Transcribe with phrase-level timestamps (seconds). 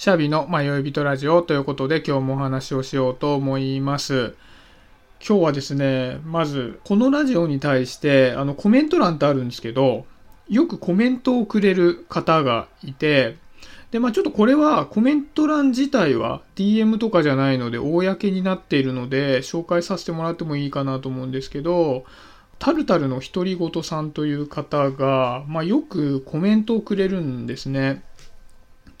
[0.00, 4.34] シャビの迷い人ラジオということで今日もお話をしようと思います。
[5.20, 10.06] 今日はですね、まずこのラジオに対してあのコメント欄ってあるんですけど、
[10.48, 13.36] よくコメントをくれる方がいて、
[13.90, 22.06] で、まあちょっとこれはコメント欄自体は DM とかじゃないので公になっているので紹介させてもらってもいいかなと思うんですけど、
[22.58, 28.02] タルタルの独り言さんという方が、まあ、よくコメントをくれるんですね。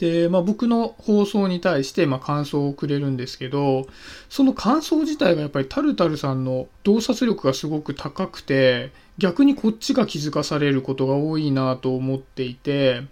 [0.00, 3.86] で、まあ、僕の放送に対して、ま感想をくれるんですけど、
[4.30, 13.02] その感想自体がやっぱりタルタルさんの洞察力がすごく高くて、逆にこっちが気づかされることが多いなと思っていて、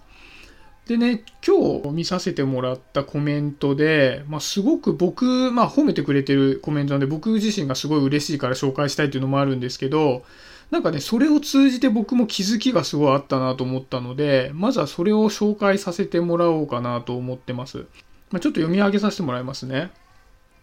[0.87, 10.25] でね、今日見させてもらったコメントで、まあ、すごく僕、まあ、褒めてくれてるコメントなんで、僕自身がすごい嬉しいから紹介したいっていうのもあるんですけど、
[10.71, 17.87] なんかね、それを通じて僕も気づきがすごいあったなと思ったので、まずはそれを紹介させてもらおうかなと思ってます。
[18.31, 19.91] まあ、ちょっと読み上げさせてもらいますね。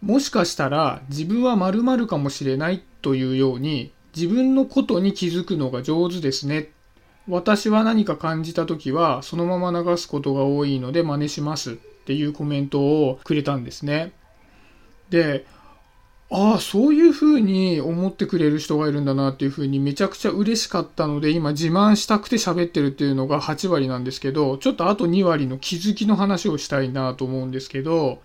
[0.00, 6.70] もしかしたら自分は〇〇かもしれないというように、自分のことに気づくのが上手ですね
[7.28, 14.12] 私は何か感じた時はそのまま流すことが多いので真似しますっていうコメントをくれたんですね。
[15.10, 15.44] で、
[16.28, 28.22] ああ、そういうふうに思ってくれる人がいるんだなっていうふうにめちゃくちゃ嬉しかったので今自慢したくて喋ってるっていうのが8割なんですけど、ちょっとあと2割の気づきの話をしたいなと思うんですけど、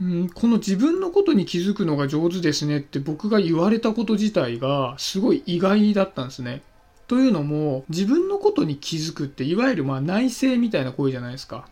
[0.00, 6.62] うん、この自分のことに気づくのが上手ですねって僕が言われたこと自体がすごい意外だったんですね。
[7.06, 11.68] というのも、自分のことに気づくって、いわゆるまあ内省みたいな行為じゃないですか。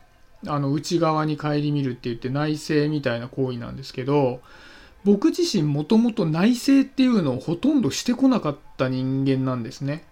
[0.46, 4.40] あの、内側に顧みるって言って内省みたいな行為なんですけど、
[5.04, 10.04] 僕自身もともと内省っていうのをほとんどしてこなかった人間なんですね。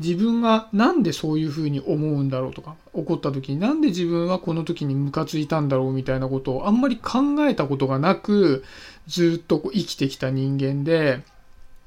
[0.00, 8.64] 自分がなんでそういうふうに思うんだろうとか、怒った時になんで自分はこの時にムカついたんだろうみたいなことをあんまり考えたことがなく、
[9.06, 11.20] ずっと生きてきた人間で、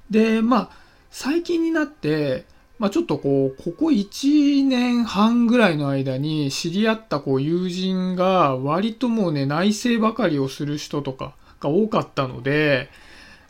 [0.10, 0.70] で、まあ、
[1.12, 2.46] 最近になって、
[2.80, 12.90] まあ、ちょっとこう、ここ1年半ぐらいの間に知り合ったこう友人が割ともうね、内政ばかりをする人とかが多かったので、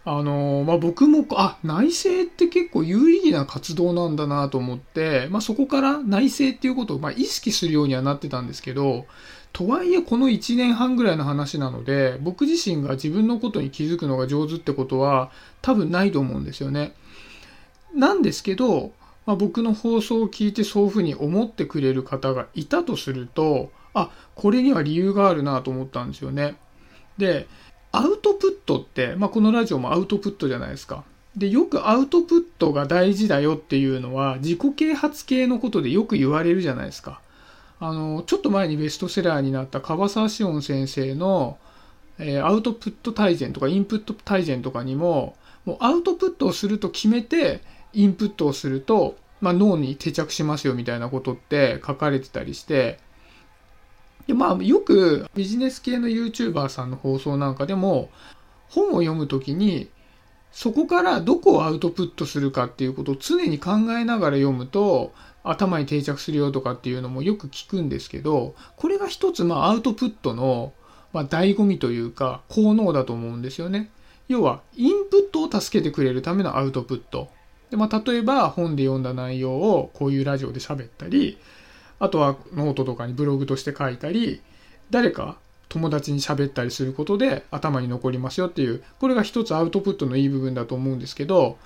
[0.09, 9.05] あのまあ、僕も、あ、内政って結構有意義な活動なんだなと思って、まあ、そこから内政っていうことをま意識するようにはなってたんですけど、
[9.51, 15.29] とはいえこの1年半ぐらいの話なので、僕自身が自分のことに気づくのが上手ってことは
[15.61, 16.93] 多分ないと思うんですよね。
[17.93, 18.93] なんですけど、
[19.25, 26.55] まあ、僕の放送を聞いてそういうふうに思ってくれる方がいたとすると、あ、これには理由があるなと思ったんですよね。
[27.17, 27.47] で、
[27.97, 31.03] アウトプットって、まあ、このラジオもアウトプットじゃないですか。
[31.35, 37.21] で、よくアウトプットが大事だよっていうのは自己啓発系のことでよく言われるじゃないですか。
[37.79, 41.57] あの、ちょっと前にベストセラーになった樺沢志音先生の、
[42.19, 45.35] えー、アウトプット大全とかインプット大全とかにも、
[45.65, 47.61] もうアウトプットをすると決めて、
[47.93, 52.99] インプットをすると、まあ、脳に定着しますよみたいなことって書かれてたりして、
[54.27, 58.09] でまあ、よくビジネス系の YouTuber さんの放送なんかでも、
[58.69, 59.89] 本を読むときに、
[60.51, 70.73] そこからどこをアウトプットするかっていうことを常に考えながら読むと、頭に定着するよとかっていうのもよく聞くんですけど、これが一つ、まあ、アウトプットの、
[71.13, 73.89] まあ、醍醐味というか、効能だと思うんですよね。
[74.27, 77.29] 要は、インプットを助けてくれるためのアウトプット。
[77.69, 81.37] で、まあ、例えば本で読んだ内容をこういうラジオで喋ったり、
[81.99, 84.41] あとはノートとかにブログとして書いたり、
[84.89, 85.37] 誰か
[85.69, 91.57] 友達に喋ったりすることで頭に残りますよっていう、これが一つアウトプットのいい部分だと思うんですけど、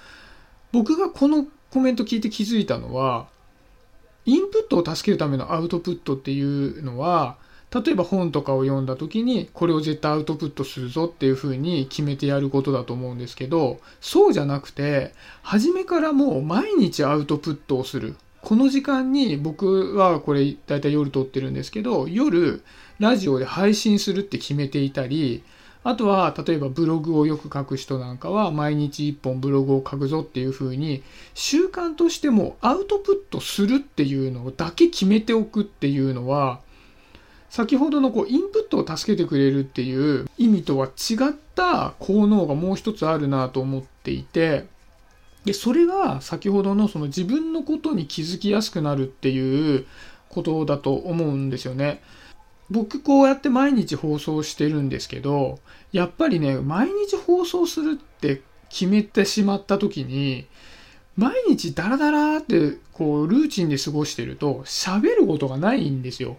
[0.71, 3.27] 僕がこのコメント聞いて気づいたのは、
[4.25, 7.37] インプットを助けるためのアウトプットっていうのは、
[7.73, 18.17] 例えば本とかを読んだ時にこれを絶対アウトプットするぞっていうふうに決めてやることだと思うんですけどそうじゃなくて初めからもう毎日アウトプットをする。
[18.41, 22.63] この時間に僕はこれ大体夜撮ってるんですけど夜
[22.99, 25.43] ラジオで配信するって決めていたり
[25.83, 31.03] あとは例えばブログをよく書く人なんかは毎日1本ブログを書くぞっていうふうに
[31.33, 36.59] 習慣としてもアウトプットするっていうのだけ決めておくっていうのは
[37.49, 44.67] 先ほどのこうインプットを助けてくれるっていう意味とは違った効能がもう一つあるなと思っていて、
[45.45, 49.85] で、それが先ほどのその自分のことに気づきやすくなるっていう
[50.29, 52.01] ことだと思うんですよね。
[52.69, 55.59] 僕こうやって毎日放送してるんですけど、
[55.91, 60.45] やっぱりね、毎日放送するって決めてしまった時に、
[61.17, 66.37] 毎日ダラダラってこうルーチンで過ごしてると喋ることがないんですよ。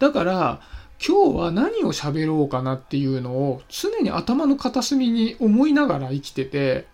[0.00, 0.60] だから、
[1.06, 6.86] 今日は何を喋ろうかなっていうのを常に頭の片隅に思いながら生きてて、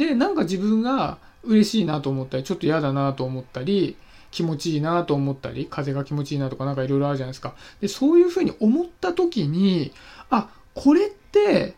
[0.00, 3.98] で、なんか自分が嬉しいなと思ったり、ちょっと嫌だなと思ったり、
[4.30, 7.54] 気持ちいいなと思ったり、風が気持ちいいなとかなんかいろいろあるじゃないですか。
[7.82, 9.92] で、そういうふうに思った時に、
[10.30, 11.74] あ、これって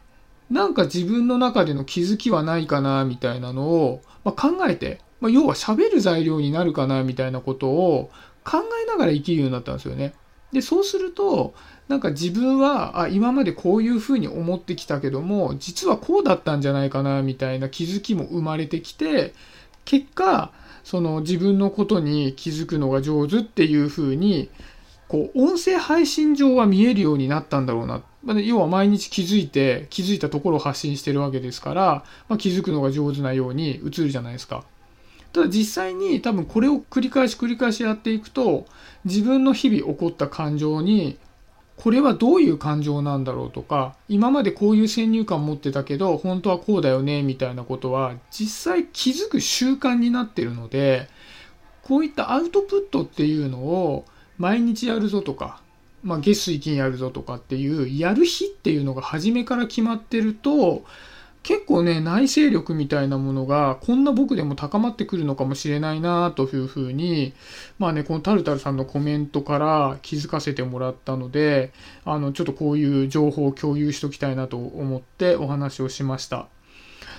[0.50, 8.10] なんか自分の中での気づきはないかなみたいなのを、まあ、考えて、まあ、要は喋る材料になるかなみたいなことを
[8.44, 10.14] 考えながら生きるようになったんですよね。
[10.52, 11.54] で、そうすると、
[11.88, 19.34] なんか自分は、あ、今までこういうふうに思ってきたけども、実はこうだったんじゃないかなみたいな気づきも生まれてきて、
[19.84, 20.52] 結果、
[20.84, 24.50] その自分のことに気づくのが上手っていうふうに、
[25.08, 28.02] こう、音声配信上は見えるようになったんだろうな。
[28.24, 34.64] まあ、要は毎日気づいて、気づいたところを発信してるわけですから、まあ、気づくのが上手なように映るじゃないですか。
[35.32, 38.66] ただ実際に多分これを繰り返し繰り返しやっていくと、
[39.04, 41.18] 自分の日々起こった感情に、
[41.76, 51.08] これはどういう感情なんだろうとか、今までこういう先入観持ってたけど、本当はこうだよね、みたいなことは、実際気づく習慣になってるので、
[51.82, 54.04] こういったアウトプットっていうのを
[54.38, 55.60] 毎日やるぞとか、
[56.02, 60.84] まあ、月水金やるぞとかっていうやる日っていうのが初めから決まってると
[61.42, 67.34] 結構ね内省力みたいなものがこんな僕でも高まってくるのかもしれないなというふうに
[67.78, 71.72] まあねこのタルタルさんのコメントから気づかせてもらったので
[72.04, 76.46] あのちょっとこういう情報を共有しときたいなと思ってお話をしました。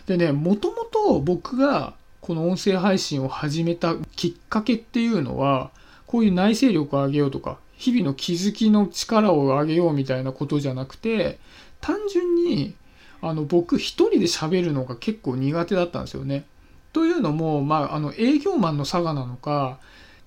[0.05, 5.71] でねもともと僕がこの音声配信を始めたきっかけっていうのは
[6.07, 11.39] こういう内省力を上げようとか日々の気づきの力を上げようみたいなことじゃなくて
[11.81, 12.75] 単純に
[13.23, 16.45] あの僕一人で喋るのが結構苦手だったんですよね。
[16.91, 19.79] というのも、まあ、あの営業マンの差がなのか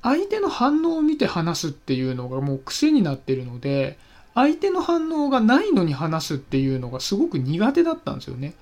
[0.03, 3.99] 相手の反応を見て話すっていうのがもう癖になってるので
[4.35, 8.55] 相手の反応がないのに話すっていうのがすごく苦手だったんですよね。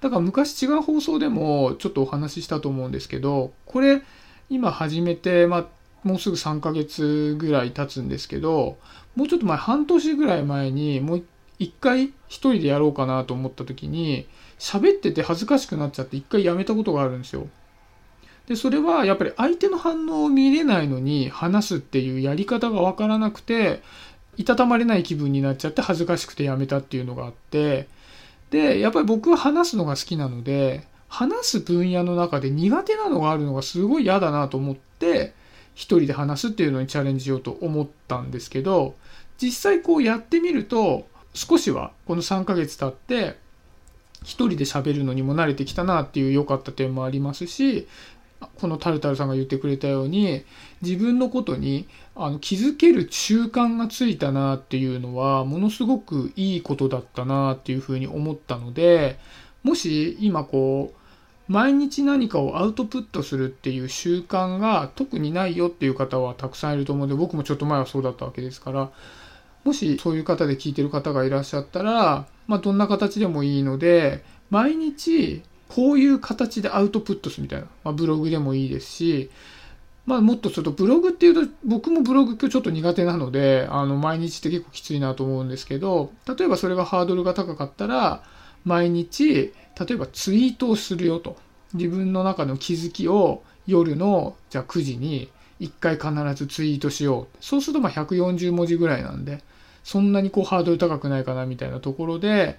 [0.00, 4.02] だから昔違う放送でもちょっとお話ししたと思うんですけどこれ
[4.50, 5.66] 今始めて、まあ、
[6.02, 8.76] もうすぐ3ヶ月ぐらい経つんですけど、
[9.16, 11.24] もうちょっと前、半年ぐらい前に、もう
[11.58, 14.26] 一回一人でやろうかなと思った時に、
[14.58, 17.48] 喋ってて恥ずかしくなっちゃって一回やめたことがあるんですよ。
[18.46, 23.82] で、それはやっぱり相手の反応を見れないのに話すっていうやり方がわからなくて、
[24.36, 27.88] いたたまれない気分になっちゃって恥ずかしくてやめたっていうのがあって、
[28.50, 35.34] で、やっぱり僕は話すのが好きなので、話す分野の中で苦手なのがあるのがすごい嫌だなと思って、
[35.74, 38.94] 一人で話すっていうのにチャレンジしようと思ったんですけど
[39.38, 43.36] 実際こうやってみると少しはこの3ヶ月経って
[44.22, 47.86] 一人で喋るのにも慣れてきたなっていう良かった点もありますし
[48.60, 50.44] このタルタルさんが言ってくれたように
[50.82, 59.18] 自分のことにあの気づける習慣がついたなっていうのはものすごくいいことだったなっていうふうに思ったので
[59.62, 61.04] もし今こう
[61.46, 68.90] 毎日何かをアウトプットするっていう習慣が特にないよっていう方はたくさんいると思うんで、僕もちょっと前はそうだったわけですから、
[69.64, 79.30] もしそういう方で聞いてる方がいらっしゃったら、まあどんな形でもいいので、毎日こういう形でアウトプットするみたいな、まあ、ブログでもいいですし、
[80.06, 88.22] まあもっとするとブログっていうと、僕もブログ今日ちょっと苦手なので、あの毎日って結構きついなと思うんですけど、例えばそれがハードルが高かったら、
[88.64, 91.36] 毎日例えばツイートをするよと。
[91.72, 95.28] 自分の中の気づきを夜のじゃあ9時に
[95.60, 97.36] 1回必ずツイートしよう。
[97.40, 99.42] そうするとまあ140文字ぐらいなんで
[99.84, 102.58] そんなにこうハードル高くないかなみたいなところで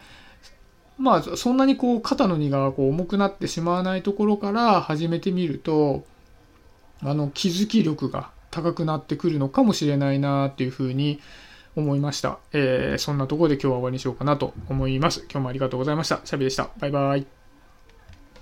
[0.97, 6.05] まあそんなにこう肩の荷がこう重くなってしまわないところから始めてみると
[7.01, 11.19] あの気づき力が高くなってくるのかもしれないなっていうふうに
[11.75, 12.39] 思いました。
[12.53, 15.21] えー、そんなところで今日は終わりにしようかなと思います。
[15.29, 16.21] 今日もありがとうございました。
[16.23, 16.69] シャビでした。
[16.79, 17.44] バイバイ。